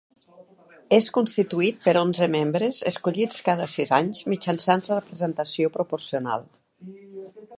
És 0.95 1.09
constituït 1.17 1.83
per 1.83 1.93
onze 2.01 2.27
membres, 2.35 2.79
escollits 2.93 3.45
cada 3.51 3.69
sis 3.75 3.93
anys 3.99 4.23
mitjançant 4.35 4.85
representació 4.89 5.73
proporcional. 5.79 6.49